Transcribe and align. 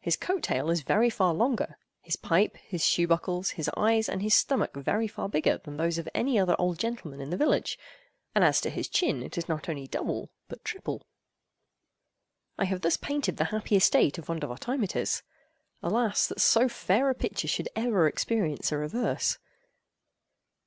His 0.00 0.18
coat 0.18 0.42
tail 0.42 0.68
is 0.68 0.82
very 0.82 1.08
far 1.08 1.32
longer—his 1.32 2.16
pipe, 2.16 2.58
his 2.58 2.84
shoe 2.84 3.06
buckles, 3.08 3.52
his 3.52 3.70
eyes, 3.74 4.06
and 4.06 4.20
his 4.20 4.34
stomach, 4.34 4.76
very 4.76 5.08
far 5.08 5.30
bigger—than 5.30 5.78
those 5.78 5.96
of 5.96 6.06
any 6.14 6.38
other 6.38 6.54
old 6.58 6.78
gentleman 6.78 7.22
in 7.22 7.30
the 7.30 7.38
village; 7.38 7.78
and 8.34 8.44
as 8.44 8.60
to 8.60 8.68
his 8.68 8.86
chin, 8.86 9.22
it 9.22 9.38
is 9.38 9.48
not 9.48 9.70
only 9.70 9.86
double, 9.86 10.30
but 10.46 10.62
triple. 10.62 11.06
I 12.58 12.66
have 12.66 12.82
thus 12.82 12.98
painted 12.98 13.38
the 13.38 13.44
happy 13.44 13.74
estate 13.76 14.18
of 14.18 14.26
Vondervotteimittiss: 14.26 15.22
alas, 15.82 16.26
that 16.26 16.42
so 16.42 16.68
fair 16.68 17.08
a 17.08 17.14
picture 17.14 17.48
should 17.48 17.70
ever 17.74 18.06
experience 18.06 18.72
a 18.72 18.76
reverse! 18.76 19.38